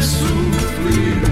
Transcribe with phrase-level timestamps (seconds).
[0.00, 1.31] sufrir.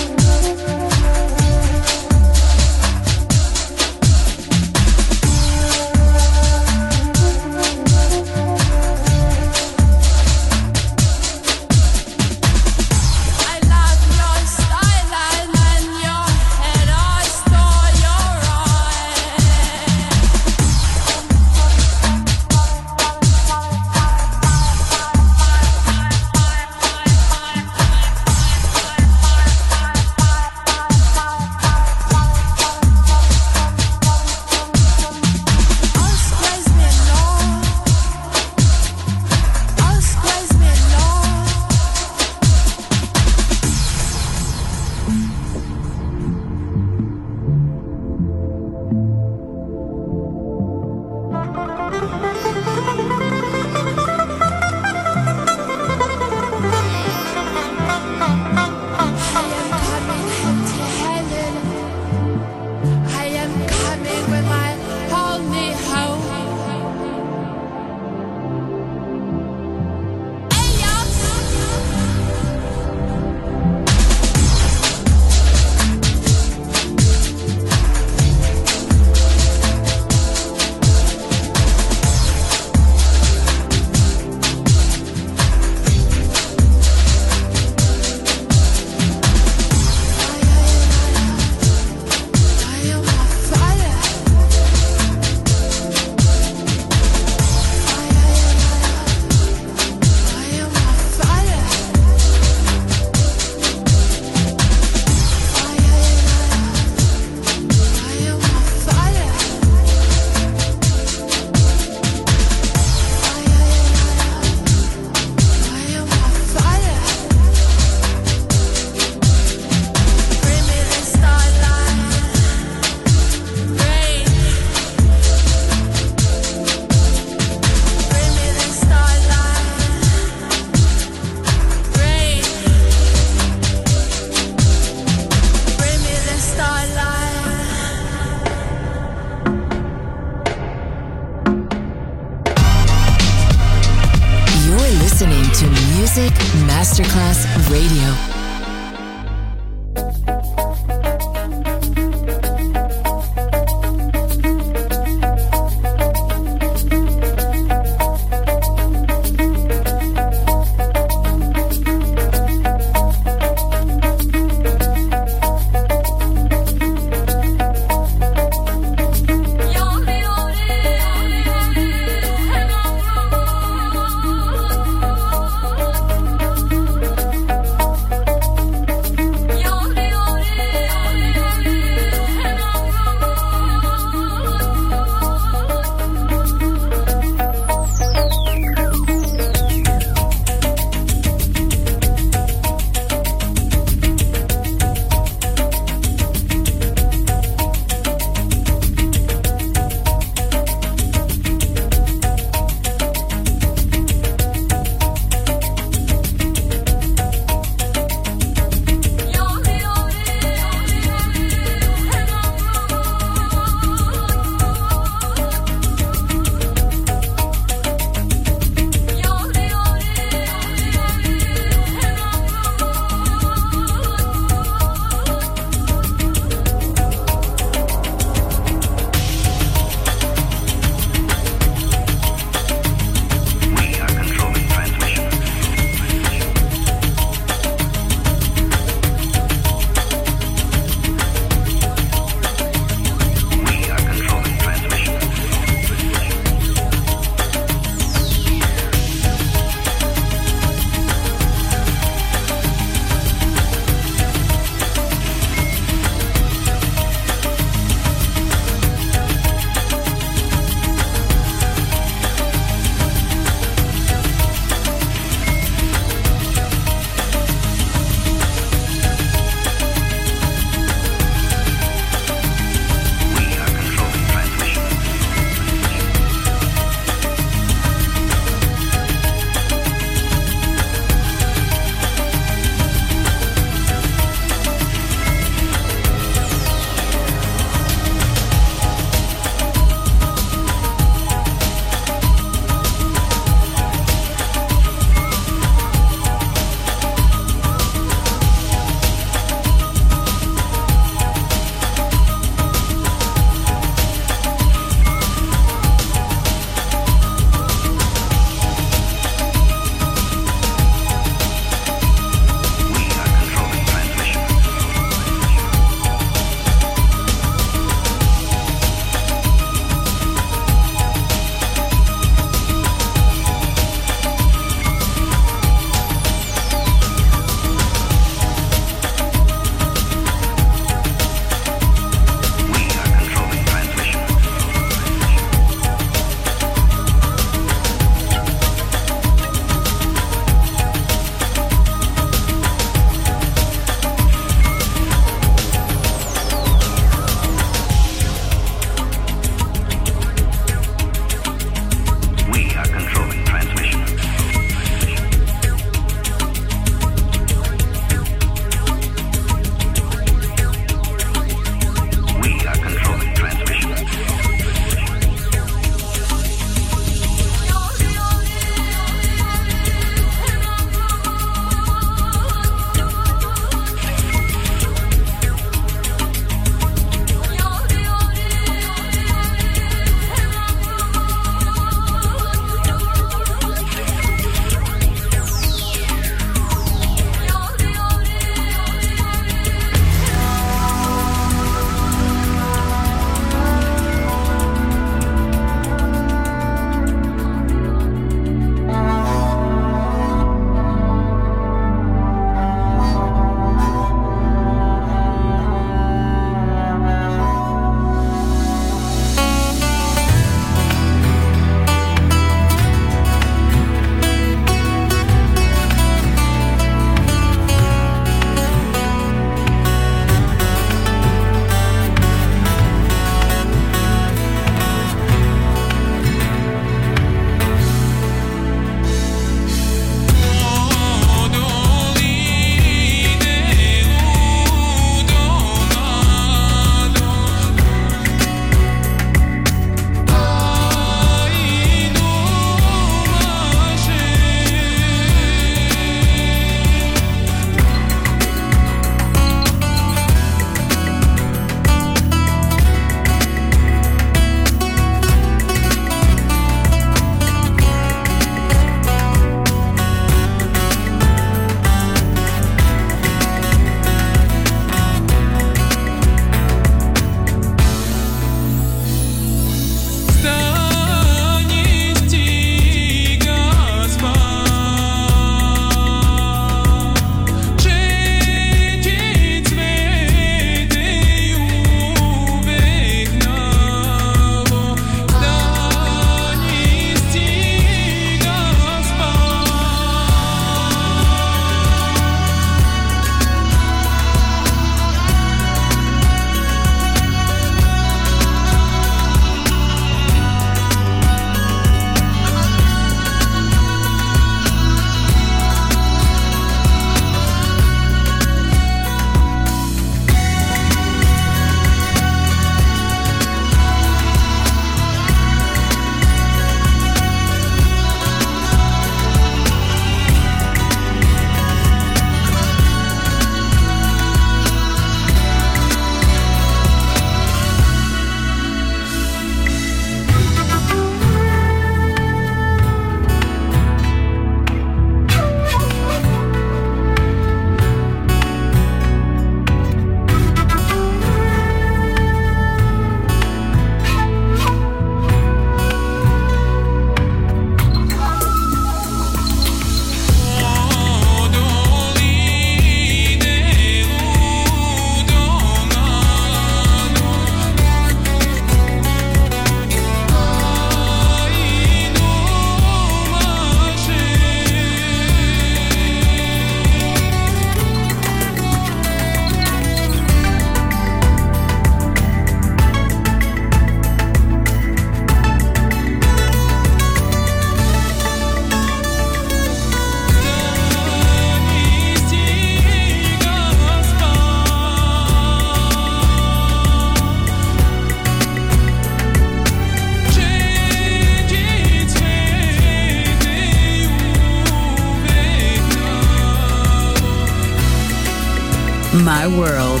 [599.50, 600.00] My world,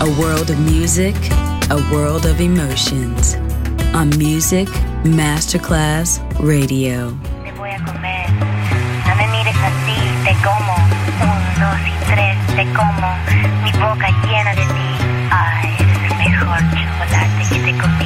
[0.00, 1.14] a world of music,
[1.70, 3.34] a world of emotions.
[3.92, 4.68] On Music
[5.04, 7.08] Masterclass Radio.
[7.08, 7.52] A.
[13.64, 14.88] Mi boca llena de ti.
[15.30, 18.05] Ah, Ay, eres el mejor chocolate que te he